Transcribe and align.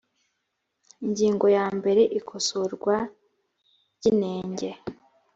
ingingo 1.05 1.45
ya 1.57 1.65
mbere 1.77 2.01
ikosorwa 2.19 2.95
ry 3.97 4.05
inenge 4.11 4.69